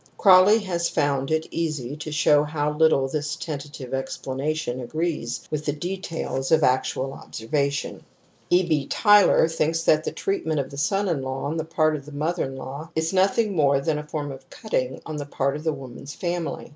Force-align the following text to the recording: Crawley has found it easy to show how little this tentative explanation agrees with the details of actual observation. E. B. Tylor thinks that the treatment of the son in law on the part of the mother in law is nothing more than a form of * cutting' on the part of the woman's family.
Crawley 0.17 0.57
has 0.61 0.89
found 0.89 1.29
it 1.29 1.45
easy 1.51 1.95
to 1.97 2.11
show 2.11 2.43
how 2.43 2.71
little 2.73 3.07
this 3.07 3.35
tentative 3.35 3.93
explanation 3.93 4.79
agrees 4.79 5.47
with 5.51 5.63
the 5.65 5.73
details 5.73 6.51
of 6.51 6.63
actual 6.63 7.13
observation. 7.13 8.03
E. 8.49 8.67
B. 8.67 8.87
Tylor 8.87 9.47
thinks 9.47 9.83
that 9.83 10.03
the 10.03 10.11
treatment 10.11 10.59
of 10.59 10.71
the 10.71 10.75
son 10.79 11.07
in 11.07 11.21
law 11.21 11.43
on 11.43 11.57
the 11.57 11.65
part 11.65 11.95
of 11.95 12.07
the 12.07 12.11
mother 12.13 12.45
in 12.45 12.55
law 12.57 12.89
is 12.95 13.13
nothing 13.13 13.55
more 13.55 13.79
than 13.79 13.99
a 13.99 14.03
form 14.07 14.31
of 14.31 14.49
* 14.49 14.49
cutting' 14.49 14.99
on 15.05 15.17
the 15.17 15.25
part 15.27 15.55
of 15.55 15.63
the 15.63 15.71
woman's 15.71 16.15
family. 16.15 16.69